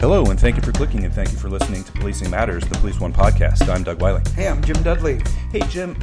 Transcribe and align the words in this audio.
Hello, 0.00 0.24
and 0.30 0.40
thank 0.40 0.56
you 0.56 0.62
for 0.62 0.72
clicking, 0.72 1.04
and 1.04 1.12
thank 1.12 1.30
you 1.30 1.36
for 1.36 1.50
listening 1.50 1.84
to 1.84 1.92
Policing 1.92 2.30
Matters, 2.30 2.64
the 2.64 2.74
Police 2.78 2.98
One 2.98 3.12
podcast. 3.12 3.68
I'm 3.68 3.82
Doug 3.82 4.00
Wyllie. 4.00 4.22
Hey, 4.34 4.48
I'm 4.48 4.64
Jim 4.64 4.82
Dudley. 4.82 5.20
Hey, 5.52 5.60
Jim, 5.68 5.94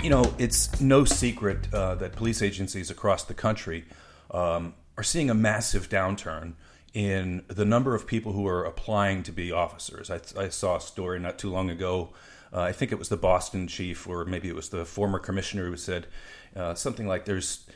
you 0.00 0.08
know, 0.08 0.32
it's 0.38 0.80
no 0.80 1.04
secret 1.04 1.66
uh, 1.74 1.96
that 1.96 2.12
police 2.12 2.42
agencies 2.42 2.92
across 2.92 3.24
the 3.24 3.34
country 3.34 3.86
um, 4.30 4.74
are 4.96 5.02
seeing 5.02 5.30
a 5.30 5.34
massive 5.34 5.88
downturn 5.88 6.52
in 6.94 7.44
the 7.48 7.64
number 7.64 7.96
of 7.96 8.06
people 8.06 8.34
who 8.34 8.46
are 8.46 8.64
applying 8.64 9.24
to 9.24 9.32
be 9.32 9.50
officers. 9.50 10.12
I, 10.12 10.20
I 10.38 10.48
saw 10.48 10.76
a 10.76 10.80
story 10.80 11.18
not 11.18 11.36
too 11.36 11.50
long 11.50 11.70
ago. 11.70 12.10
Uh, 12.52 12.60
I 12.60 12.70
think 12.70 12.92
it 12.92 13.00
was 13.00 13.08
the 13.08 13.16
Boston 13.16 13.66
chief, 13.66 14.06
or 14.06 14.24
maybe 14.24 14.48
it 14.48 14.54
was 14.54 14.68
the 14.68 14.84
former 14.84 15.18
commissioner, 15.18 15.66
who 15.66 15.76
said 15.76 16.06
uh, 16.54 16.74
something 16.74 17.08
like 17.08 17.24
there's 17.24 17.66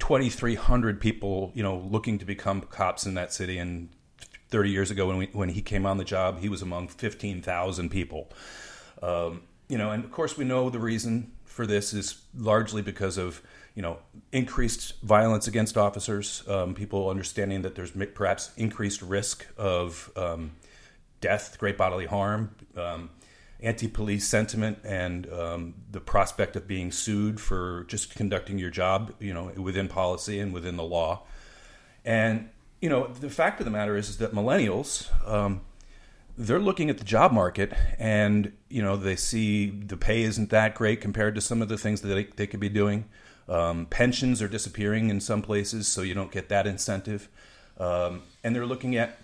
2,300 0.00 1.00
people, 1.00 1.50
you 1.54 1.62
know, 1.62 1.78
looking 1.78 2.18
to 2.18 2.26
become 2.26 2.60
cops 2.60 3.06
in 3.06 3.14
that 3.14 3.32
city, 3.32 3.56
and 3.56 3.88
30 4.54 4.70
years 4.70 4.92
ago 4.92 5.08
when 5.08 5.16
we, 5.16 5.26
when 5.32 5.48
he 5.48 5.60
came 5.60 5.84
on 5.84 5.98
the 5.98 6.04
job, 6.04 6.38
he 6.38 6.48
was 6.48 6.62
among 6.62 6.86
15,000 6.86 7.88
people. 7.88 8.30
Um, 9.02 9.42
you 9.68 9.76
know, 9.76 9.90
and 9.90 10.04
of 10.04 10.12
course 10.12 10.36
we 10.36 10.44
know 10.44 10.70
the 10.70 10.78
reason 10.78 11.32
for 11.44 11.66
this 11.66 11.92
is 11.92 12.22
largely 12.38 12.80
because 12.80 13.18
of 13.18 13.42
you 13.74 13.82
know 13.82 13.98
increased 14.30 15.00
violence 15.02 15.48
against 15.48 15.76
officers, 15.76 16.44
um, 16.46 16.72
people 16.72 17.10
understanding 17.10 17.62
that 17.62 17.74
there's 17.74 17.90
perhaps 18.14 18.52
increased 18.56 19.02
risk 19.02 19.44
of 19.58 20.12
um, 20.14 20.52
death, 21.20 21.58
great 21.58 21.76
bodily 21.76 22.06
harm, 22.06 22.54
um, 22.76 23.10
anti-police 23.58 24.24
sentiment, 24.24 24.78
and 24.84 25.32
um, 25.32 25.74
the 25.90 26.00
prospect 26.00 26.54
of 26.54 26.68
being 26.68 26.92
sued 26.92 27.40
for 27.40 27.86
just 27.88 28.14
conducting 28.14 28.60
your 28.60 28.70
job, 28.70 29.14
you 29.18 29.34
know, 29.34 29.50
within 29.56 29.88
policy 29.88 30.38
and 30.38 30.54
within 30.54 30.76
the 30.76 30.84
law. 30.84 31.24
And 32.04 32.50
you 32.84 32.90
know, 32.90 33.06
the 33.06 33.30
fact 33.30 33.60
of 33.60 33.64
the 33.64 33.70
matter 33.70 33.96
is, 33.96 34.10
is 34.10 34.18
that 34.18 34.34
millennials, 34.34 35.08
um, 35.26 35.62
they're 36.36 36.60
looking 36.60 36.90
at 36.90 36.98
the 36.98 37.04
job 37.04 37.32
market 37.32 37.72
and, 37.98 38.52
you 38.68 38.82
know, 38.82 38.94
they 38.94 39.16
see 39.16 39.70
the 39.70 39.96
pay 39.96 40.20
isn't 40.20 40.50
that 40.50 40.74
great 40.74 41.00
compared 41.00 41.34
to 41.34 41.40
some 41.40 41.62
of 41.62 41.70
the 41.70 41.78
things 41.78 42.02
that 42.02 42.08
they, 42.08 42.24
they 42.24 42.46
could 42.46 42.60
be 42.60 42.68
doing. 42.68 43.06
Um, 43.48 43.86
pensions 43.86 44.42
are 44.42 44.48
disappearing 44.48 45.08
in 45.08 45.22
some 45.22 45.40
places, 45.40 45.88
so 45.88 46.02
you 46.02 46.12
don't 46.12 46.30
get 46.30 46.50
that 46.50 46.66
incentive. 46.66 47.30
Um, 47.80 48.20
and 48.42 48.54
they're 48.54 48.66
looking 48.66 48.96
at 48.96 49.16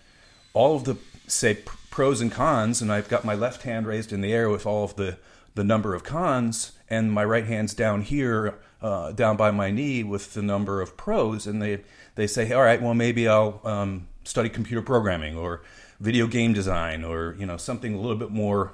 all 0.55 0.75
of 0.75 0.85
the, 0.85 0.97
say, 1.27 1.59
pros 1.91 2.23
and 2.23 2.33
cons, 2.33 2.81
and 2.81 2.91
I've 2.91 3.11
got 3.11 3.27
my 3.27 3.35
left 3.35 3.65
hand 3.65 3.87
raised 3.87 4.11
in 4.11 4.23
the 4.23 4.33
air 4.33 4.49
with 4.49 4.65
all 4.65 4.85
of 4.85 4.97
the, 4.97 5.19
the 5.55 5.65
number 5.65 5.95
of 5.95 6.03
cons, 6.03 6.73
and 6.89 7.13
my 7.13 7.27
right 7.27 7.45
hand's 7.45 7.75
down 7.75 8.01
here, 8.01 8.55
uh, 8.81 9.13
down 9.13 9.37
by 9.37 9.51
my 9.51 9.71
knee 9.71 10.03
with 10.03 10.33
the 10.33 10.41
number 10.41 10.81
of 10.81 10.97
pros, 10.97 11.47
and 11.47 11.61
they 11.61 11.83
they 12.21 12.27
say, 12.27 12.53
all 12.53 12.63
right, 12.63 12.81
well 12.81 12.95
maybe 12.95 13.27
I'll 13.27 13.61
um, 13.65 14.09
study 14.25 14.49
computer 14.51 14.83
programming 14.83 15.37
or 15.37 15.63
video 16.01 16.27
game 16.27 16.53
design 16.53 17.03
or 17.03 17.35
you 17.39 17.47
know 17.47 17.57
something 17.57 17.95
a 17.95 18.01
little 18.01 18.17
bit 18.17 18.31
more, 18.31 18.73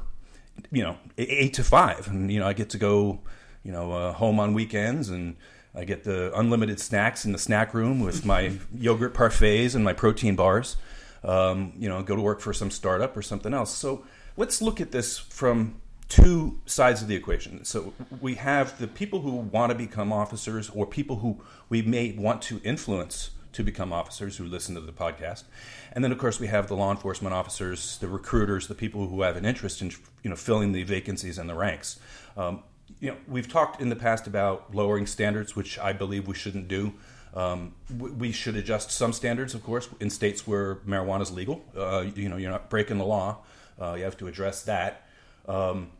you 0.71 0.83
know, 0.83 0.97
eight 1.17 1.55
to 1.55 1.65
five, 1.65 2.09
and 2.09 2.31
you 2.31 2.41
know 2.41 2.47
I 2.47 2.53
get 2.53 2.71
to 2.71 2.79
go, 2.79 3.21
you 3.63 3.73
know, 3.73 3.93
uh, 3.93 4.13
home 4.13 4.41
on 4.41 4.55
weekends 4.55 5.09
and. 5.09 5.37
I 5.79 5.85
get 5.85 6.05
the 6.05 6.33
unlimited 6.35 6.81
snacks 6.81 7.27
in 7.27 7.33
the 7.33 7.39
snack 7.39 7.75
room 7.75 8.01
with 8.01 8.25
my 8.25 8.53
yogurt 8.75 9.13
parfaits 9.13 9.75
and 9.75 9.85
my 9.85 9.93
protein 9.93 10.35
bars. 10.35 10.79
Um, 11.23 11.75
you 11.77 11.87
know, 11.87 12.03
go 12.03 12.17
to 12.17 12.23
work 12.23 12.41
for 12.41 12.55
some 12.55 12.71
startup 12.71 13.15
or 13.15 13.21
something 13.21 13.53
else. 13.53 13.75
So 13.75 14.07
let's 14.39 14.63
look 14.63 14.81
at 14.81 14.91
this 14.91 15.19
from 15.19 15.83
two 16.09 16.61
sides 16.65 17.03
of 17.03 17.09
the 17.09 17.15
equation. 17.15 17.65
So 17.67 17.93
we 18.23 18.37
have 18.37 18.79
the 18.79 18.87
people 18.87 19.21
who 19.21 19.33
want 19.33 19.71
to 19.71 19.77
become 19.77 20.15
officers 20.15 20.71
or 20.71 20.87
people 20.87 21.17
who 21.17 21.43
we 21.69 21.83
may 21.83 22.13
want 22.13 22.41
to 22.43 22.61
influence 22.65 23.33
to 23.57 23.65
become 23.65 23.91
officers 23.91 24.37
who 24.37 24.45
listen 24.45 24.75
to 24.75 24.81
the 24.83 24.93
podcast. 24.93 25.45
And 25.93 26.05
then 26.05 26.13
of 26.13 26.19
course 26.19 26.39
we 26.39 26.47
have 26.49 26.69
the 26.69 26.77
law 26.77 26.91
enforcement 26.91 27.35
officers, 27.35 27.97
the 27.99 28.09
recruiters, 28.09 28.69
the 28.69 28.75
people 28.75 29.09
who 29.09 29.23
have 29.23 29.37
an 29.37 29.47
interest 29.47 29.81
in 29.81 29.91
you 30.23 30.31
know 30.31 30.37
filling 30.37 30.73
the 30.73 30.83
vacancies 30.83 31.39
in 31.39 31.47
the 31.47 31.55
ranks. 31.55 31.99
Um, 32.37 32.63
you 33.01 33.11
know, 33.11 33.17
we've 33.27 33.49
talked 33.49 33.81
in 33.81 33.89
the 33.89 33.97
past 33.97 34.27
about 34.27 34.75
lowering 34.75 35.07
standards, 35.07 35.57
which 35.57 35.79
I 35.79 35.93
believe 35.93 36.29
we 36.29 36.35
shouldn't 36.35 36.69
do. 36.69 36.93
Um, 37.35 37.75
we 37.99 38.31
should 38.31 38.57
adjust 38.57 38.91
some 38.91 39.13
standards, 39.13 39.55
of 39.55 39.63
course, 39.63 39.89
in 40.01 40.11
states 40.11 40.47
where 40.47 40.77
marijuana 40.77 41.23
is 41.23 41.31
legal. 41.31 41.65
Uh, 41.77 42.05
you 42.15 42.29
know, 42.29 42.37
you're 42.37 42.51
not 42.51 42.71
breaking 42.71 42.99
the 42.99 43.05
law. 43.05 43.39
Uh, 43.81 43.95
you 43.95 44.05
have 44.05 44.17
to 44.19 44.27
address 44.29 44.63
that. 44.63 45.07
Um, 45.49 45.91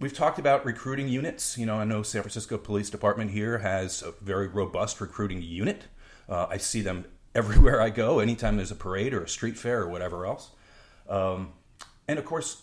we've 0.00 0.14
talked 0.14 0.38
about 0.38 0.64
recruiting 0.64 1.08
units. 1.08 1.58
You 1.58 1.66
know, 1.66 1.76
I 1.76 1.84
know 1.84 2.02
San 2.02 2.22
Francisco 2.22 2.56
Police 2.56 2.90
Department 2.90 3.30
here 3.30 3.58
has 3.58 4.02
a 4.02 4.12
very 4.20 4.48
robust 4.48 5.00
recruiting 5.00 5.42
unit. 5.42 5.84
Uh, 6.30 6.46
I 6.48 6.56
see 6.56 6.80
them 6.80 7.04
everywhere 7.34 7.80
I 7.80 7.90
go, 7.90 8.20
anytime 8.20 8.56
there's 8.56 8.70
a 8.70 8.76
parade 8.76 9.12
or 9.12 9.22
a 9.22 9.28
street 9.28 9.58
fair 9.58 9.82
or 9.82 9.88
whatever 9.88 10.24
else. 10.24 10.50
Um, 11.08 11.52
and 12.08 12.18
of 12.18 12.24
course, 12.24 12.62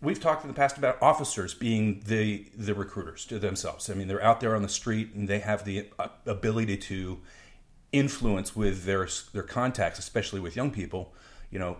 we've 0.00 0.20
talked 0.20 0.44
in 0.44 0.48
the 0.48 0.54
past 0.54 0.76
about 0.76 1.00
officers 1.00 1.54
being 1.54 2.02
the 2.06 2.46
the 2.56 2.74
recruiters 2.74 3.24
to 3.26 3.38
themselves. 3.38 3.88
I 3.88 3.94
mean, 3.94 4.08
they're 4.08 4.22
out 4.22 4.40
there 4.40 4.56
on 4.56 4.62
the 4.62 4.68
street 4.68 5.14
and 5.14 5.28
they 5.28 5.38
have 5.38 5.64
the 5.64 5.88
uh, 5.98 6.08
ability 6.26 6.76
to 6.78 7.20
influence 7.92 8.56
with 8.56 8.84
their 8.84 9.08
their 9.32 9.42
contacts, 9.42 9.98
especially 9.98 10.40
with 10.40 10.56
young 10.56 10.70
people. 10.70 11.14
You 11.50 11.58
know, 11.58 11.76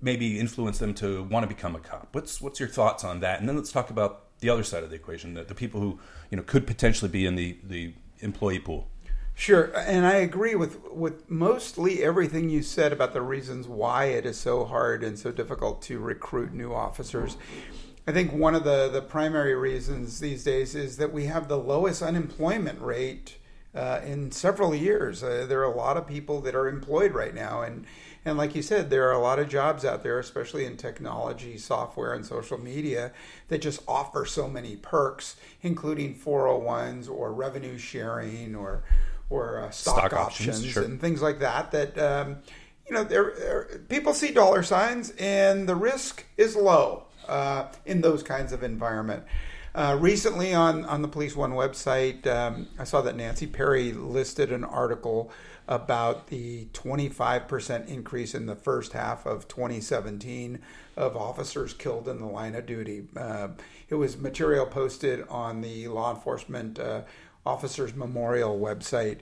maybe 0.00 0.38
influence 0.38 0.78
them 0.78 0.94
to 0.94 1.24
want 1.24 1.44
to 1.44 1.48
become 1.48 1.74
a 1.74 1.80
cop. 1.80 2.08
What's 2.12 2.40
what's 2.40 2.60
your 2.60 2.68
thoughts 2.68 3.04
on 3.04 3.20
that? 3.20 3.40
And 3.40 3.48
then 3.48 3.56
let's 3.56 3.72
talk 3.72 3.90
about 3.90 4.38
the 4.40 4.50
other 4.50 4.62
side 4.62 4.84
of 4.84 4.90
the 4.90 4.96
equation, 4.96 5.34
the, 5.34 5.44
the 5.44 5.54
people 5.54 5.80
who 5.80 5.98
you 6.30 6.36
know 6.36 6.42
could 6.42 6.66
potentially 6.66 7.10
be 7.10 7.26
in 7.26 7.34
the 7.34 7.58
the 7.64 7.94
employee 8.20 8.60
pool. 8.60 8.88
Sure, 9.36 9.72
and 9.76 10.06
I 10.06 10.14
agree 10.14 10.54
with 10.54 10.80
with 10.92 11.28
mostly 11.28 12.04
everything 12.04 12.48
you 12.48 12.62
said 12.62 12.92
about 12.92 13.12
the 13.12 13.20
reasons 13.22 13.66
why 13.66 14.06
it 14.06 14.24
is 14.24 14.38
so 14.38 14.64
hard 14.64 15.02
and 15.02 15.18
so 15.18 15.32
difficult 15.32 15.82
to 15.82 15.98
recruit 15.98 16.52
new 16.54 16.72
officers. 16.72 17.36
I 18.06 18.12
think 18.12 18.32
one 18.32 18.54
of 18.54 18.64
the 18.64 18.88
the 18.88 19.02
primary 19.02 19.54
reasons 19.56 20.20
these 20.20 20.44
days 20.44 20.74
is 20.76 20.98
that 20.98 21.12
we 21.12 21.26
have 21.26 21.48
the 21.48 21.58
lowest 21.58 22.00
unemployment 22.00 22.80
rate 22.80 23.38
uh, 23.74 24.00
in 24.04 24.30
several 24.30 24.72
years. 24.74 25.22
Uh, 25.24 25.46
there 25.48 25.60
are 25.60 25.72
a 25.72 25.76
lot 25.76 25.96
of 25.96 26.06
people 26.06 26.40
that 26.42 26.54
are 26.54 26.68
employed 26.68 27.12
right 27.12 27.34
now, 27.34 27.60
and 27.62 27.86
and 28.24 28.38
like 28.38 28.54
you 28.54 28.62
said, 28.62 28.88
there 28.88 29.08
are 29.08 29.12
a 29.12 29.18
lot 29.20 29.40
of 29.40 29.48
jobs 29.48 29.84
out 29.84 30.02
there, 30.04 30.18
especially 30.20 30.64
in 30.64 30.76
technology, 30.76 31.58
software, 31.58 32.14
and 32.14 32.24
social 32.24 32.56
media, 32.58 33.12
that 33.48 33.60
just 33.60 33.82
offer 33.88 34.24
so 34.24 34.48
many 34.48 34.76
perks, 34.76 35.36
including 35.60 36.14
401s 36.14 37.10
or 37.10 37.32
revenue 37.32 37.76
sharing 37.76 38.54
or 38.54 38.84
or 39.34 39.60
uh, 39.60 39.70
stock, 39.70 39.98
stock, 39.98 40.12
options, 40.12 40.56
options 40.56 40.72
sure. 40.72 40.84
and 40.84 41.00
things 41.00 41.20
like 41.20 41.40
that. 41.40 41.72
That 41.72 41.98
um, 41.98 42.36
you 42.86 42.94
know, 42.94 43.04
there 43.04 43.80
people 43.88 44.14
see 44.14 44.30
dollar 44.30 44.62
signs, 44.62 45.10
and 45.18 45.68
the 45.68 45.74
risk 45.74 46.24
is 46.36 46.54
low 46.54 47.04
uh, 47.28 47.66
in 47.84 48.00
those 48.00 48.22
kinds 48.22 48.52
of 48.52 48.62
environment. 48.62 49.24
Uh, 49.74 49.96
recently, 50.00 50.54
on 50.54 50.84
on 50.84 51.02
the 51.02 51.08
Police 51.08 51.34
One 51.34 51.52
website, 51.52 52.26
um, 52.26 52.68
I 52.78 52.84
saw 52.84 53.00
that 53.02 53.16
Nancy 53.16 53.46
Perry 53.46 53.92
listed 53.92 54.52
an 54.52 54.64
article 54.64 55.32
about 55.66 56.26
the 56.26 56.66
25% 56.74 57.88
increase 57.88 58.34
in 58.34 58.44
the 58.44 58.54
first 58.54 58.92
half 58.92 59.24
of 59.24 59.48
2017 59.48 60.58
of 60.94 61.16
officers 61.16 61.72
killed 61.72 62.06
in 62.06 62.18
the 62.18 62.26
line 62.26 62.54
of 62.54 62.66
duty. 62.66 63.08
Uh, 63.16 63.48
it 63.88 63.94
was 63.94 64.18
material 64.18 64.66
posted 64.66 65.26
on 65.28 65.62
the 65.62 65.88
law 65.88 66.14
enforcement 66.14 66.78
uh, 66.78 67.00
officers 67.46 67.94
memorial 67.94 68.58
website. 68.58 69.18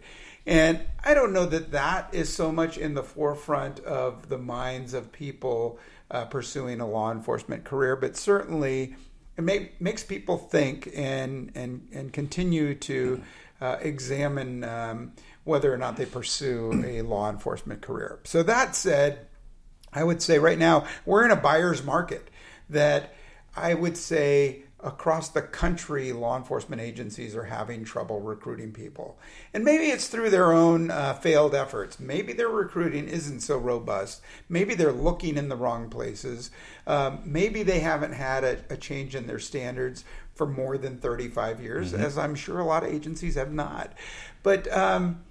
And 0.46 0.80
I 1.04 1.14
don't 1.14 1.32
know 1.32 1.46
that 1.46 1.70
that 1.72 2.12
is 2.12 2.32
so 2.32 2.50
much 2.50 2.76
in 2.76 2.94
the 2.94 3.02
forefront 3.02 3.80
of 3.80 4.28
the 4.28 4.38
minds 4.38 4.94
of 4.94 5.12
people 5.12 5.78
uh, 6.10 6.24
pursuing 6.26 6.80
a 6.80 6.86
law 6.86 7.12
enforcement 7.12 7.64
career, 7.64 7.96
but 7.96 8.16
certainly 8.16 8.96
it 9.36 9.80
makes 9.80 10.02
people 10.02 10.36
think 10.36 10.90
and, 10.94 11.52
and, 11.54 11.88
and 11.92 12.12
continue 12.12 12.74
to 12.74 13.22
uh, 13.60 13.76
examine. 13.80 14.64
Um, 14.64 15.12
whether 15.44 15.72
or 15.72 15.76
not 15.76 15.96
they 15.96 16.06
pursue 16.06 16.82
a 16.86 17.02
law 17.02 17.28
enforcement 17.28 17.82
career. 17.82 18.20
So, 18.24 18.42
that 18.44 18.76
said, 18.76 19.26
I 19.92 20.04
would 20.04 20.22
say 20.22 20.38
right 20.38 20.58
now 20.58 20.86
we're 21.04 21.24
in 21.24 21.30
a 21.30 21.36
buyer's 21.36 21.82
market 21.82 22.28
that 22.70 23.14
I 23.56 23.74
would 23.74 23.96
say 23.96 24.62
across 24.82 25.29
the 25.29 25.43
country, 25.43 26.12
law 26.12 26.37
enforcement 26.37 26.82
agencies 26.82 27.37
are 27.37 27.44
having 27.44 27.84
trouble 27.84 28.20
recruiting 28.20 28.73
people. 28.73 29.17
And 29.55 29.64
maybe 29.64 29.87
it's 29.87 30.08
through 30.08 30.31
their 30.31 30.52
own 30.52 30.90
uh, 30.90 31.14
failed 31.14 31.55
efforts. 31.55 32.00
Maybe 32.00 32.32
their 32.32 32.49
recruiting 32.49 33.08
isn't 33.08 33.40
so 33.40 33.58
robust. 33.58 34.23
Maybe 34.49 34.75
they're 34.75 34.93
looking 34.93 35.37
in 35.37 35.49
the 35.49 35.56
wrong 35.56 35.88
places. 35.88 36.50
Um, 36.87 37.20
maybe 37.25 37.62
they 37.62 37.79
haven't 37.81 38.12
had 38.12 38.43
a, 38.43 38.58
a, 38.70 38.76
change 38.76 39.14
in 39.14 39.29
their 39.29 39.38
standards 39.38 40.05
for 40.34 40.46
more 40.46 40.76
than 40.76 40.99
35 40.99 41.62
years, 41.62 41.93
mm-hmm. 41.93 42.02
as 42.02 42.19
I'm 42.19 42.34
sure 42.34 42.58
a 42.58 42.64
lot 42.64 42.82
of 42.82 42.93
agencies 42.93 43.37
have 43.37 43.52
not. 43.52 43.93
But 44.43 44.73
um, 44.73 45.23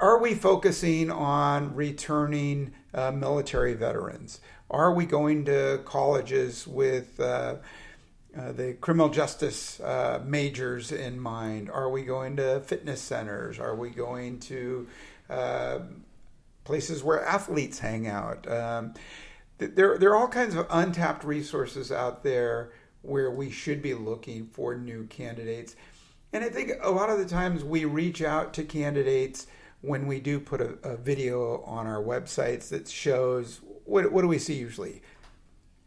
are 0.00 0.18
we 0.18 0.34
focusing 0.34 1.10
on 1.10 1.74
returning 1.76 2.72
uh, 2.92 3.12
military 3.12 3.74
veterans? 3.74 4.40
Are 4.68 4.92
we 4.92 5.06
going 5.06 5.44
to 5.44 5.80
colleges 5.84 6.66
with 6.66 7.20
uh, 7.20 7.56
uh, 8.38 8.52
the 8.52 8.74
criminal 8.74 9.08
justice 9.08 9.80
uh, 9.80 10.20
majors 10.24 10.92
in 10.92 11.18
mind? 11.18 11.70
Are 11.70 11.88
we 11.88 12.02
going 12.02 12.36
to 12.36 12.60
fitness 12.60 13.00
centers? 13.00 13.58
Are 13.58 13.74
we 13.74 13.90
going 13.90 14.40
to 14.40 14.86
uh, 15.30 15.78
places 16.64 17.02
where 17.02 17.24
athletes 17.24 17.78
hang 17.78 18.06
out? 18.06 18.50
Um, 18.50 18.94
there, 19.58 19.96
there 19.98 20.10
are 20.10 20.16
all 20.16 20.28
kinds 20.28 20.54
of 20.54 20.66
untapped 20.68 21.24
resources 21.24 21.90
out 21.90 22.22
there 22.22 22.72
where 23.02 23.30
we 23.30 23.50
should 23.50 23.80
be 23.80 23.94
looking 23.94 24.46
for 24.46 24.74
new 24.74 25.04
candidates. 25.04 25.76
And 26.32 26.44
I 26.44 26.48
think 26.48 26.72
a 26.82 26.90
lot 26.90 27.08
of 27.08 27.18
the 27.18 27.24
times 27.24 27.64
we 27.64 27.84
reach 27.84 28.20
out 28.20 28.52
to 28.54 28.64
candidates 28.64 29.46
when 29.80 30.06
we 30.06 30.20
do 30.20 30.40
put 30.40 30.60
a, 30.60 30.76
a 30.82 30.96
video 30.96 31.62
on 31.62 31.86
our 31.86 32.02
websites 32.02 32.68
that 32.68 32.88
shows 32.88 33.60
what, 33.84 34.10
what 34.12 34.22
do 34.22 34.28
we 34.28 34.38
see 34.38 34.54
usually? 34.54 35.00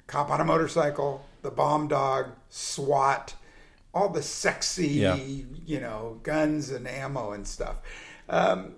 Cop 0.07 0.31
on 0.31 0.41
a 0.41 0.45
motorcycle, 0.45 1.25
the 1.41 1.51
bomb 1.51 1.87
dog, 1.87 2.31
SWAT, 2.49 3.35
all 3.93 4.09
the 4.09 4.21
sexy, 4.21 4.87
yeah. 4.87 5.15
you 5.15 5.79
know, 5.79 6.19
guns 6.23 6.69
and 6.69 6.87
ammo 6.87 7.31
and 7.31 7.47
stuff. 7.47 7.81
Um, 8.27 8.73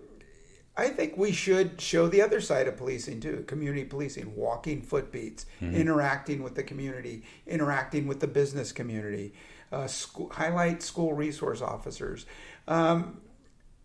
I 0.78 0.88
think 0.88 1.18
we 1.18 1.32
should 1.32 1.82
show 1.82 2.08
the 2.08 2.22
other 2.22 2.40
side 2.40 2.68
of 2.68 2.78
policing 2.78 3.20
too 3.20 3.44
community 3.46 3.84
policing, 3.84 4.36
walking 4.36 4.82
footbeats, 4.82 5.46
mm-hmm. 5.62 5.76
interacting 5.76 6.44
with 6.44 6.56
the 6.56 6.64
community, 6.64 7.24
interacting 7.46 8.08
with 8.08 8.20
the 8.22 8.28
business 8.28 8.72
community, 8.72 9.34
uh, 9.72 9.88
school, 9.88 10.32
highlight 10.34 10.82
school 10.82 11.14
resource 11.14 11.62
officers. 11.62 12.26
Um, 12.68 13.20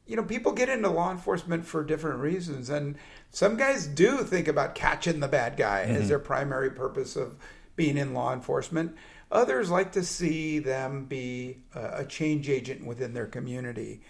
you 0.06 0.14
know, 0.14 0.22
people 0.22 0.52
get 0.52 0.68
into 0.68 0.88
law 0.88 1.10
enforcement 1.10 1.64
for 1.66 1.82
different 1.82 2.20
reasons, 2.20 2.70
and 2.70 2.96
some 3.30 3.56
guys 3.56 3.88
do 3.88 4.18
think 4.18 4.46
about 4.46 4.76
catching 4.76 5.18
the 5.18 5.28
bad 5.28 5.56
guy 5.56 5.84
mm-hmm. 5.84 5.96
as 5.96 6.08
their 6.08 6.20
primary 6.20 6.70
purpose 6.70 7.16
of 7.16 7.36
being 7.76 7.96
in 7.96 8.14
law 8.14 8.32
enforcement. 8.32 8.96
Others 9.30 9.70
like 9.70 9.92
to 9.92 10.04
see 10.04 10.58
them 10.58 11.04
be 11.04 11.58
a 11.74 12.04
change 12.04 12.48
agent 12.48 12.86
within 12.86 13.12
their 13.12 13.26
community. 13.26 14.00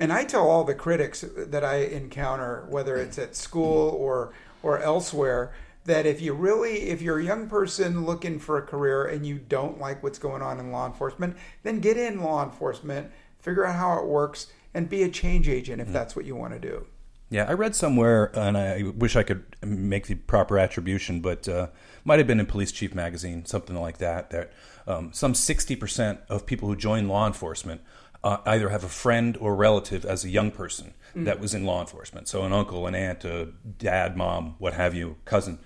And 0.00 0.12
I 0.12 0.24
tell 0.24 0.48
all 0.48 0.64
the 0.64 0.74
critics 0.74 1.24
that 1.36 1.64
I 1.64 1.76
encounter, 1.76 2.66
whether 2.68 2.96
it's 2.96 3.18
at 3.18 3.34
school 3.34 3.90
or 3.90 4.32
or 4.62 4.80
elsewhere, 4.80 5.52
that 5.84 6.06
if 6.06 6.20
you 6.20 6.34
really 6.34 6.90
if 6.90 7.02
you're 7.02 7.18
a 7.18 7.24
young 7.24 7.48
person 7.48 8.04
looking 8.04 8.38
for 8.38 8.58
a 8.58 8.62
career 8.62 9.06
and 9.06 9.26
you 9.26 9.38
don't 9.38 9.80
like 9.80 10.02
what's 10.02 10.18
going 10.18 10.42
on 10.42 10.60
in 10.60 10.70
law 10.70 10.86
enforcement, 10.86 11.36
then 11.62 11.80
get 11.80 11.96
in 11.96 12.22
law 12.22 12.44
enforcement, 12.44 13.10
figure 13.40 13.66
out 13.66 13.74
how 13.74 13.98
it 13.98 14.06
works, 14.06 14.46
and 14.72 14.88
be 14.88 15.02
a 15.02 15.08
change 15.08 15.48
agent 15.48 15.80
if 15.80 15.88
mm. 15.88 15.92
that's 15.92 16.14
what 16.14 16.24
you 16.24 16.36
want 16.36 16.52
to 16.52 16.60
do. 16.60 16.86
Yeah, 17.30 17.44
I 17.46 17.52
read 17.52 17.74
somewhere, 17.74 18.30
and 18.34 18.56
I 18.56 18.84
wish 18.96 19.14
I 19.14 19.22
could 19.22 19.44
make 19.62 20.06
the 20.06 20.14
proper 20.14 20.58
attribution, 20.58 21.20
but 21.20 21.46
uh, 21.46 21.68
might 22.04 22.18
have 22.18 22.26
been 22.26 22.40
in 22.40 22.46
Police 22.46 22.72
Chief 22.72 22.94
magazine, 22.94 23.44
something 23.44 23.76
like 23.76 23.98
that. 23.98 24.30
That 24.30 24.52
um, 24.86 25.12
some 25.12 25.34
sixty 25.34 25.76
percent 25.76 26.20
of 26.30 26.46
people 26.46 26.68
who 26.68 26.76
join 26.76 27.06
law 27.06 27.26
enforcement 27.26 27.82
uh, 28.24 28.38
either 28.46 28.70
have 28.70 28.82
a 28.82 28.88
friend 28.88 29.36
or 29.40 29.54
relative 29.54 30.06
as 30.06 30.24
a 30.24 30.30
young 30.30 30.50
person 30.50 30.94
mm. 31.14 31.26
that 31.26 31.38
was 31.38 31.52
in 31.52 31.64
law 31.64 31.80
enforcement. 31.80 32.28
So 32.28 32.44
an 32.44 32.52
uncle, 32.52 32.86
an 32.86 32.94
aunt, 32.94 33.24
a 33.24 33.48
dad, 33.78 34.16
mom, 34.16 34.54
what 34.58 34.72
have 34.72 34.94
you, 34.94 35.16
cousin. 35.26 35.58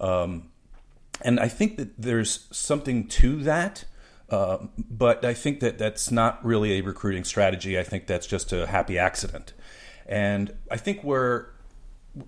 Um, 0.00 0.50
and 1.22 1.38
I 1.38 1.48
think 1.48 1.76
that 1.76 2.00
there's 2.00 2.48
something 2.50 3.08
to 3.08 3.36
that. 3.42 3.84
Uh, 4.30 4.68
but 4.78 5.24
I 5.24 5.34
think 5.34 5.58
that 5.60 5.76
that's 5.76 6.10
not 6.10 6.42
really 6.44 6.78
a 6.78 6.80
recruiting 6.82 7.24
strategy. 7.24 7.78
I 7.78 7.82
think 7.82 8.06
that's 8.06 8.28
just 8.28 8.52
a 8.52 8.68
happy 8.68 8.96
accident. 8.96 9.52
And 10.10 10.52
I 10.70 10.76
think 10.76 11.02
where 11.02 11.52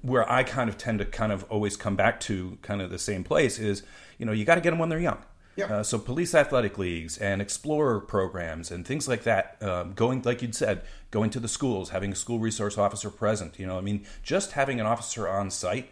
where 0.01 0.31
I 0.31 0.45
kind 0.45 0.71
of 0.71 0.79
tend 0.79 1.01
to 1.01 1.05
kind 1.05 1.33
of 1.33 1.45
always 1.51 1.77
come 1.77 1.97
back 1.97 2.21
to 2.21 2.57
kind 2.63 2.81
of 2.81 2.91
the 2.91 3.01
same 3.01 3.25
place 3.25 3.59
is, 3.59 3.83
you 4.17 4.25
know, 4.25 4.31
you 4.31 4.45
got 4.45 4.55
to 4.55 4.61
get 4.61 4.71
them 4.71 4.79
when 4.79 4.89
they're 4.89 5.01
young. 5.01 5.19
Yeah. 5.57 5.67
Uh, 5.67 5.83
so 5.83 5.99
police 5.99 6.35
athletic 6.35 6.79
leagues 6.79 7.19
and 7.19 7.43
explorer 7.43 8.01
programs 8.01 8.71
and 8.71 8.87
things 8.87 9.07
like 9.09 9.25
that. 9.25 9.57
Um, 9.61 9.93
going, 9.93 10.23
like 10.23 10.41
you'd 10.41 10.55
said, 10.55 10.83
going 11.11 11.31
to 11.31 11.41
the 11.41 11.49
schools, 11.49 11.91
having 11.91 12.13
a 12.13 12.15
school 12.15 12.39
resource 12.39 12.79
officer 12.79 13.11
present. 13.11 13.59
You 13.59 13.67
know, 13.67 13.77
I 13.77 13.81
mean, 13.81 14.07
just 14.23 14.53
having 14.53 14.81
an 14.81 14.87
officer 14.87 15.29
on 15.29 15.51
site. 15.51 15.91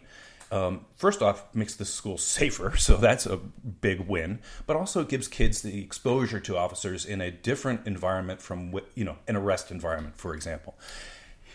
Um, 0.51 0.85
first 0.97 1.21
off, 1.21 1.53
makes 1.53 1.75
the 1.75 1.85
school 1.85 2.17
safer, 2.37 2.75
so 2.77 2.97
that's 2.97 3.25
a 3.25 3.37
big 3.37 4.07
win. 4.07 4.39
But 4.65 4.77
also 4.77 5.03
gives 5.03 5.27
kids 5.27 5.61
the 5.61 5.83
exposure 5.83 6.39
to 6.39 6.57
officers 6.57 7.05
in 7.05 7.21
a 7.21 7.29
different 7.29 7.85
environment 7.85 8.41
from, 8.41 8.73
you 8.95 9.03
know, 9.03 9.17
an 9.27 9.35
arrest 9.35 9.69
environment, 9.69 10.17
for 10.17 10.33
example. 10.33 10.75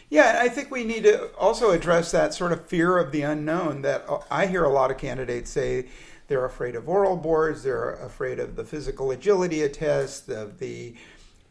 Yeah, 0.08 0.38
I 0.40 0.48
think 0.48 0.70
we 0.70 0.84
need 0.84 1.02
to 1.02 1.32
also 1.34 1.70
address 1.70 2.12
that 2.12 2.32
sort 2.32 2.52
of 2.52 2.66
fear 2.66 2.98
of 2.98 3.10
the 3.10 3.22
unknown 3.22 3.82
that 3.82 4.06
I 4.30 4.46
hear 4.46 4.64
a 4.64 4.72
lot 4.72 4.90
of 4.90 4.98
candidates 4.98 5.50
say 5.50 5.88
they're 6.28 6.44
afraid 6.44 6.76
of 6.76 6.88
oral 6.88 7.16
boards, 7.16 7.62
they're 7.62 7.94
afraid 7.94 8.38
of 8.38 8.56
the 8.56 8.64
physical 8.64 9.10
agility 9.10 9.68
test, 9.68 10.28
of 10.28 10.58
the 10.58 10.94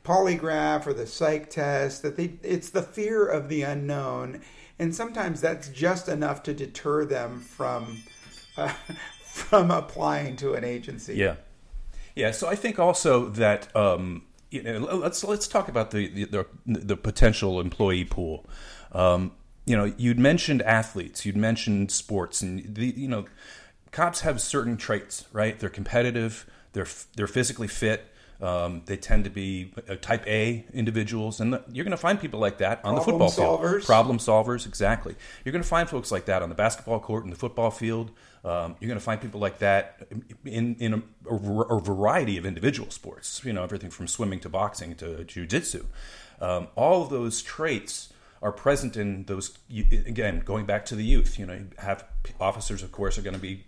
polygraph 0.03 0.87
or 0.87 0.93
the 0.93 1.07
psych 1.07 1.49
test, 1.49 2.01
that 2.03 2.15
they, 2.15 2.33
it's 2.43 2.69
the 2.69 2.81
fear 2.81 3.25
of 3.25 3.49
the 3.49 3.63
unknown. 3.63 4.41
And 4.79 4.95
sometimes 4.95 5.41
that's 5.41 5.69
just 5.69 6.07
enough 6.07 6.43
to 6.43 6.53
deter 6.53 7.05
them 7.05 7.41
from 7.41 8.03
uh, 8.57 8.73
from 9.23 9.69
applying 9.69 10.37
to 10.37 10.53
an 10.53 10.63
agency. 10.63 11.15
Yeah. 11.15 11.35
Yeah, 12.15 12.31
so 12.31 12.47
I 12.47 12.55
think 12.55 12.79
also 12.79 13.27
that 13.31 13.75
um, 13.75 14.23
you 14.55 14.63
know, 14.63 14.79
let's 14.79 15.23
let's 15.23 15.47
talk 15.47 15.67
about 15.67 15.91
the 15.91 16.25
the, 16.25 16.45
the 16.65 16.97
potential 16.97 17.59
employee 17.59 18.05
pool. 18.05 18.45
Um, 18.91 19.33
you 19.65 19.75
know, 19.75 19.93
you'd 19.97 20.19
mentioned 20.19 20.61
athletes, 20.61 21.25
you'd 21.25 21.37
mentioned 21.37 21.91
sports, 21.91 22.41
and 22.41 22.75
the 22.75 22.87
you 22.95 23.07
know, 23.07 23.25
cops 23.91 24.21
have 24.21 24.41
certain 24.41 24.77
traits, 24.77 25.25
right? 25.33 25.59
They're 25.59 25.69
competitive, 25.69 26.45
they're 26.73 26.87
they're 27.15 27.27
physically 27.27 27.67
fit. 27.67 28.11
Um, 28.41 28.81
they 28.85 28.97
tend 28.97 29.23
to 29.23 29.29
be 29.29 29.73
uh, 29.89 29.95
type 29.95 30.27
A 30.27 30.65
individuals, 30.73 31.39
and 31.39 31.53
the, 31.53 31.63
you're 31.71 31.85
going 31.85 31.91
to 31.91 31.97
find 31.97 32.19
people 32.19 32.39
like 32.39 32.57
that 32.57 32.83
on 32.83 32.95
Problem 32.95 33.19
the 33.19 33.29
football 33.29 33.59
solvers. 33.59 33.71
field. 33.71 33.85
Problem 33.85 34.17
solvers, 34.17 34.65
exactly. 34.65 35.15
You're 35.43 35.53
going 35.53 35.63
to 35.63 35.67
find 35.67 35.89
folks 35.89 36.11
like 36.11 36.25
that 36.25 36.41
on 36.41 36.49
the 36.49 36.55
basketball 36.55 36.99
court 36.99 37.23
and 37.23 37.31
the 37.31 37.37
football 37.37 37.71
field. 37.71 38.11
Um, 38.43 38.75
you're 38.79 38.87
going 38.87 38.99
to 38.99 39.03
find 39.03 39.21
people 39.21 39.39
like 39.39 39.59
that 39.59 40.07
in 40.43 40.75
in 40.75 40.93
a, 40.93 41.01
a, 41.29 41.79
variety 41.79 42.37
of 42.37 42.45
individual 42.45 42.91
sports. 42.91 43.41
You 43.43 43.53
know, 43.53 43.63
everything 43.63 43.89
from 43.89 44.07
swimming 44.07 44.39
to 44.41 44.49
boxing 44.49 44.95
to 44.95 45.25
jujitsu. 45.25 45.85
Um, 46.39 46.67
all 46.75 47.01
of 47.01 47.09
those 47.09 47.41
traits 47.41 48.13
are 48.41 48.51
present 48.51 48.97
in 48.97 49.23
those. 49.25 49.57
Again, 49.69 50.41
going 50.45 50.65
back 50.65 50.85
to 50.87 50.95
the 50.95 51.03
youth. 51.03 51.39
You 51.39 51.45
know, 51.47 51.53
you 51.53 51.69
have 51.79 52.05
officers, 52.39 52.83
of 52.83 52.91
course, 52.91 53.17
are 53.17 53.23
going 53.23 53.33
to 53.33 53.39
be 53.41 53.63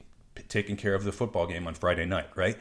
taking 0.50 0.75
care 0.75 0.94
of 0.94 1.04
the 1.04 1.12
football 1.12 1.48
game 1.48 1.68
on 1.68 1.74
Friday 1.74 2.06
night, 2.06 2.30
right? 2.36 2.58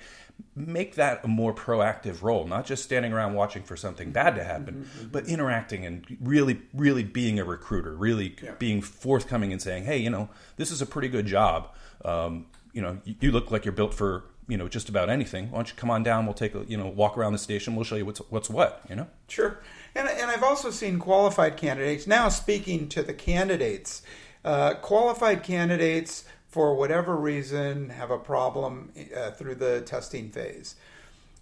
Make 0.55 0.97
that 0.97 1.25
a 1.25 1.28
more 1.28 1.55
proactive 1.55 2.23
role, 2.23 2.47
not 2.47 2.66
just 2.66 2.85
standing 2.85 3.12
around 3.12 3.35
watching 3.35 3.62
for 3.62 3.76
something 3.76 4.12
bad 4.12 4.35
to 4.35 4.45
happen, 4.45 4.75
mm-hmm, 4.75 4.99
mm-hmm. 4.99 5.09
but 5.09 5.26
interacting 5.26 5.87
and 5.87 6.05
really, 6.21 6.61
really 6.75 7.05
being 7.05 7.38
a 7.38 7.45
recruiter, 7.45 7.95
really 7.95 8.37
yeah. 8.43 8.52
being 8.59 8.83
forthcoming 8.83 9.52
and 9.52 9.62
saying, 9.62 9.85
"Hey, 9.85 9.97
you 9.97 10.11
know, 10.11 10.28
this 10.57 10.71
is 10.71 10.83
a 10.83 10.87
pretty 10.87 11.09
good 11.09 11.26
job." 11.26 11.71
um, 12.05 12.47
you 12.73 12.83
know, 12.83 12.99
you, 13.05 13.14
you 13.21 13.33
look 13.33 13.50
like 13.50 13.64
you're 13.64 13.73
built 13.73 13.95
for 13.95 14.25
you 14.49 14.57
know 14.57 14.69
just 14.69 14.88
about 14.88 15.11
anything. 15.11 15.50
Why 15.50 15.59
don't 15.59 15.69
you 15.69 15.75
come 15.76 15.90
on 15.90 16.02
down? 16.02 16.25
We'll 16.25 16.35
take 16.35 16.55
a 16.55 16.64
you 16.66 16.76
know 16.76 16.87
walk 16.87 17.16
around 17.19 17.33
the 17.33 17.38
station. 17.38 17.75
We'll 17.75 17.85
show 17.85 17.97
you 17.97 18.07
what's 18.07 18.21
what's 18.31 18.50
what. 18.50 18.83
You 18.88 18.97
know. 18.97 19.07
Sure. 19.28 19.59
And 19.95 20.09
and 20.09 20.31
I've 20.31 20.43
also 20.43 20.71
seen 20.71 20.99
qualified 20.99 21.57
candidates. 21.57 22.07
Now 22.07 22.28
speaking 22.28 22.88
to 22.90 23.02
the 23.02 23.14
candidates, 23.14 24.02
uh, 24.45 24.75
qualified 24.75 25.43
candidates 25.43 26.25
for 26.57 26.75
whatever 26.75 27.15
reason 27.15 27.91
have 27.91 28.11
a 28.11 28.17
problem 28.17 28.91
uh, 29.15 29.31
through 29.33 29.55
the 29.55 29.83
testing 29.83 30.31
phase. 30.31 30.77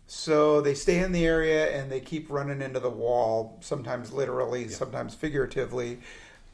So 0.09 0.61
they 0.61 0.75
stay 0.75 0.99
in 0.99 1.12
the 1.12 1.25
area 1.25 1.71
and 1.71 1.88
they 1.88 2.00
keep 2.00 2.28
running 2.28 2.61
into 2.61 2.80
the 2.80 2.90
wall, 2.90 3.56
sometimes 3.61 4.12
literally, 4.12 4.64
yeah. 4.64 4.71
sometimes 4.71 5.14
figuratively, 5.14 6.00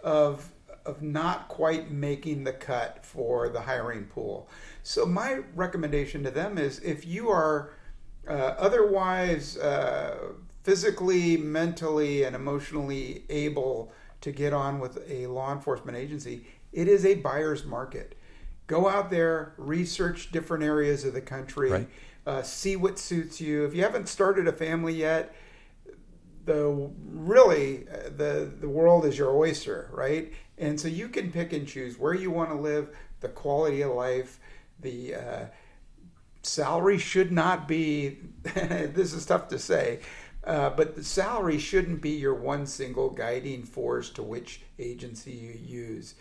of 0.04 0.50
of 0.84 1.00
not 1.00 1.48
quite 1.48 1.90
making 1.90 2.44
the 2.44 2.52
cut 2.52 3.02
for 3.02 3.48
the 3.48 3.62
hiring 3.62 4.04
pool. 4.04 4.46
So 4.82 5.06
my 5.06 5.40
recommendation 5.54 6.22
to 6.24 6.30
them 6.30 6.58
is 6.58 6.80
if 6.80 7.06
you 7.06 7.30
are 7.30 7.72
uh, 8.28 8.56
otherwise 8.58 9.56
uh, 9.56 10.32
physically, 10.64 11.38
mentally, 11.38 12.24
and 12.24 12.36
emotionally 12.36 13.24
able 13.30 13.90
to 14.20 14.30
get 14.30 14.52
on 14.52 14.80
with 14.80 14.98
a 15.08 15.28
law 15.28 15.50
enforcement 15.50 15.96
agency, 15.96 16.44
it 16.74 16.88
is 16.88 17.06
a 17.06 17.14
buyer's 17.14 17.64
market. 17.64 18.16
Go 18.70 18.88
out 18.88 19.10
there, 19.10 19.52
research 19.56 20.30
different 20.30 20.62
areas 20.62 21.04
of 21.04 21.12
the 21.12 21.20
country, 21.20 21.70
Right. 21.72 21.88
uh, 22.24 22.42
see 22.42 22.76
what 22.76 23.00
suits 23.00 23.40
you. 23.40 23.64
If 23.64 23.74
you 23.74 23.82
haven't 23.82 24.08
started 24.08 24.46
a 24.46 24.52
family 24.52 24.94
yet, 24.94 25.34
the 26.44 26.88
really 27.04 27.88
uh, 27.88 28.10
the 28.16 28.48
the 28.60 28.68
world 28.68 29.04
is 29.04 29.18
your 29.18 29.36
oyster, 29.36 29.90
right? 29.92 30.32
And 30.56 30.80
so 30.80 30.86
you 30.86 31.08
can 31.08 31.32
pick 31.32 31.52
and 31.52 31.66
choose 31.66 31.98
where 31.98 32.14
you 32.14 32.30
want 32.30 32.50
to 32.50 32.54
live, 32.54 32.94
the 33.18 33.28
quality 33.28 33.80
of 33.82 33.90
life, 33.90 34.38
the 34.80 35.16
uh, 35.16 35.44
salary 36.44 36.98
should 36.98 37.32
not 37.32 37.66
be. 37.66 38.18
this 38.44 39.12
is 39.12 39.26
tough 39.26 39.48
to 39.48 39.58
say, 39.58 39.98
uh, 40.44 40.70
but 40.70 40.94
the 40.94 41.02
salary 41.02 41.58
shouldn't 41.58 42.00
be 42.00 42.10
your 42.10 42.34
one 42.34 42.66
single 42.66 43.10
guiding 43.10 43.64
force 43.64 44.10
to 44.10 44.22
which 44.22 44.60
agency 44.78 45.32
you 45.32 45.58
use. 45.60 46.14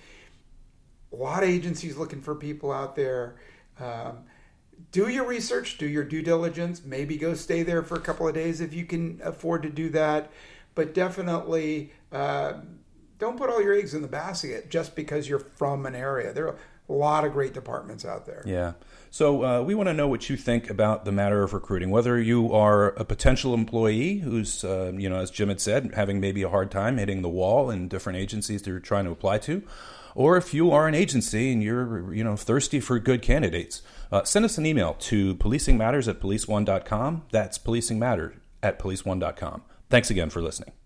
A 1.11 1.15
lot 1.15 1.43
of 1.43 1.49
agencies 1.49 1.97
looking 1.97 2.21
for 2.21 2.35
people 2.35 2.71
out 2.71 2.95
there. 2.95 3.35
Um, 3.79 4.23
do 4.91 5.09
your 5.09 5.25
research, 5.25 5.77
do 5.77 5.87
your 5.87 6.03
due 6.03 6.21
diligence, 6.21 6.83
maybe 6.85 7.17
go 7.17 7.33
stay 7.33 7.63
there 7.63 7.83
for 7.83 7.95
a 7.95 8.01
couple 8.01 8.27
of 8.27 8.33
days 8.33 8.61
if 8.61 8.73
you 8.73 8.85
can 8.85 9.19
afford 9.23 9.63
to 9.63 9.69
do 9.69 9.89
that. 9.89 10.31
But 10.75 10.93
definitely 10.93 11.91
uh, 12.11 12.53
don't 13.17 13.37
put 13.37 13.49
all 13.49 13.61
your 13.61 13.73
eggs 13.73 13.93
in 13.93 14.01
the 14.01 14.07
basket 14.07 14.69
just 14.69 14.95
because 14.95 15.27
you're 15.27 15.39
from 15.39 15.85
an 15.85 15.95
area. 15.95 16.31
There 16.33 16.47
are 16.47 16.57
a 16.89 16.93
lot 16.93 17.23
of 17.23 17.33
great 17.33 17.53
departments 17.53 18.03
out 18.03 18.25
there. 18.25 18.43
Yeah. 18.45 18.73
So 19.11 19.43
uh, 19.43 19.61
we 19.61 19.75
want 19.75 19.87
to 19.87 19.93
know 19.93 20.07
what 20.07 20.29
you 20.29 20.37
think 20.37 20.69
about 20.69 21.05
the 21.05 21.11
matter 21.11 21.41
of 21.43 21.53
recruiting. 21.53 21.89
Whether 21.89 22.19
you 22.19 22.53
are 22.53 22.89
a 22.89 23.05
potential 23.05 23.53
employee 23.53 24.19
who's, 24.19 24.63
uh, 24.63 24.91
you 24.95 25.09
know, 25.09 25.19
as 25.19 25.31
Jim 25.31 25.49
had 25.49 25.61
said, 25.61 25.91
having 25.95 26.19
maybe 26.19 26.43
a 26.43 26.49
hard 26.49 26.69
time 26.69 26.97
hitting 26.97 27.21
the 27.21 27.29
wall 27.29 27.69
in 27.69 27.87
different 27.87 28.19
agencies 28.19 28.61
that 28.61 28.69
you're 28.69 28.79
trying 28.79 29.05
to 29.05 29.11
apply 29.11 29.39
to, 29.39 29.63
or 30.15 30.37
if 30.37 30.53
you 30.53 30.71
are 30.71 30.87
an 30.87 30.95
agency 30.95 31.51
and 31.51 31.63
you're, 31.63 32.13
you 32.13 32.23
know, 32.23 32.35
thirsty 32.35 32.79
for 32.79 32.99
good 32.99 33.21
candidates, 33.21 33.81
uh, 34.11 34.23
send 34.23 34.45
us 34.45 34.57
an 34.57 34.65
email 34.65 34.95
to 34.95 35.35
policingmatters 35.35 36.07
at 36.07 36.19
policeone.com. 36.19 37.23
That's 37.31 37.57
policingmatter 37.57 38.35
at 38.61 38.79
policeone.com. 38.79 39.63
Thanks 39.89 40.09
again 40.09 40.29
for 40.29 40.41
listening. 40.41 40.78